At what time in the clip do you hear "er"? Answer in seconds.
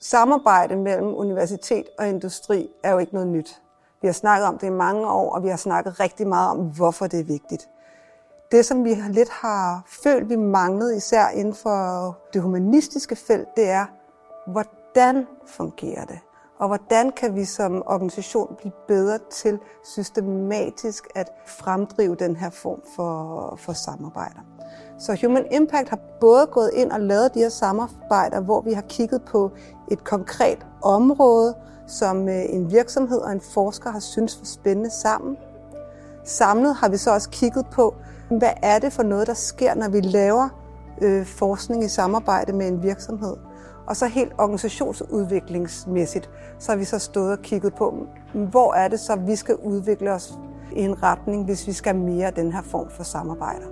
2.82-2.92, 7.20-7.24, 13.68-13.86, 38.62-38.78, 48.74-48.88